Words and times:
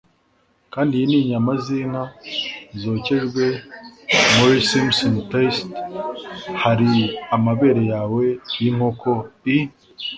kandi 0.73 0.91
iyi 0.95 1.05
ni 1.09 1.17
inyama 1.23 1.53
zinka 1.63 2.03
zokejwe 2.81 3.45
muri 4.35 4.57
simsim 4.69 5.13
paste; 5.29 5.69
hari 6.63 6.89
amabere 7.35 7.81
yawe 7.93 8.23
y'inkoko; 8.61 9.11
i 9.55 9.57